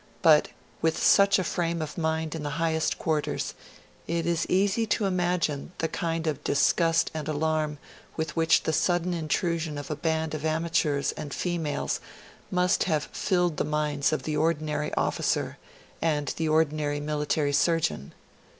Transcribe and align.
But, 0.23 0.47
with 0.81 0.97
such 0.97 1.37
a 1.37 1.43
frame 1.43 1.79
of 1.79 1.95
mind 1.95 2.33
in 2.33 2.41
the 2.41 2.49
highest 2.57 2.97
quarters, 2.97 3.53
it 4.07 4.25
is 4.25 4.47
easy 4.49 4.87
to 4.87 5.05
imagine 5.05 5.73
the 5.77 5.87
kind 5.87 6.25
of 6.25 6.43
disgust 6.43 7.11
and 7.13 7.27
alarm 7.27 7.77
with 8.17 8.35
which 8.35 8.63
the 8.63 8.73
sudden 8.73 9.13
intrusion 9.13 9.77
of 9.77 9.91
a 9.91 9.95
band 9.95 10.33
of 10.33 10.43
amateurs 10.43 11.11
and 11.11 11.35
females 11.35 11.99
must 12.49 12.85
have 12.85 13.09
filled 13.11 13.57
the 13.57 13.63
minds 13.63 14.11
of 14.11 14.23
the 14.23 14.35
ordinary 14.35 14.91
officer 14.95 15.59
and 16.01 16.29
the 16.29 16.49
ordinary 16.49 16.99
military 16.99 17.53
surgeon. 17.53 18.15